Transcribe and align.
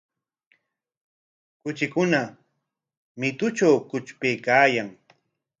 Kuchikuna 1.61 2.19
mitutraw 3.19 3.75
qutrpaykaayan. 3.89 4.89